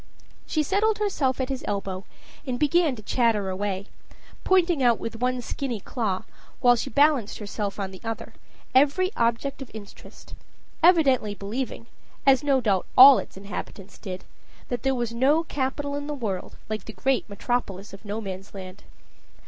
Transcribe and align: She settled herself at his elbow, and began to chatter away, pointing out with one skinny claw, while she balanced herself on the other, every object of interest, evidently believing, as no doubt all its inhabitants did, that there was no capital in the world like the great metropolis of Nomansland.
She 0.47 0.63
settled 0.63 0.97
herself 0.97 1.39
at 1.39 1.49
his 1.49 1.63
elbow, 1.67 2.05
and 2.47 2.57
began 2.57 2.95
to 2.95 3.03
chatter 3.03 3.49
away, 3.51 3.85
pointing 4.43 4.81
out 4.81 4.97
with 4.97 5.19
one 5.21 5.43
skinny 5.43 5.79
claw, 5.79 6.23
while 6.59 6.75
she 6.75 6.89
balanced 6.89 7.37
herself 7.37 7.79
on 7.79 7.91
the 7.91 8.01
other, 8.03 8.33
every 8.73 9.11
object 9.15 9.61
of 9.61 9.69
interest, 9.75 10.33
evidently 10.81 11.35
believing, 11.35 11.85
as 12.25 12.43
no 12.43 12.61
doubt 12.61 12.87
all 12.97 13.19
its 13.19 13.37
inhabitants 13.37 13.99
did, 13.99 14.23
that 14.69 14.81
there 14.81 14.95
was 14.95 15.13
no 15.13 15.43
capital 15.43 15.95
in 15.95 16.07
the 16.07 16.15
world 16.15 16.55
like 16.67 16.85
the 16.85 16.93
great 16.93 17.29
metropolis 17.29 17.93
of 17.93 18.03
Nomansland. 18.03 18.79